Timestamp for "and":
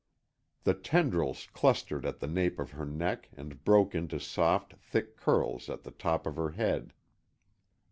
3.37-3.63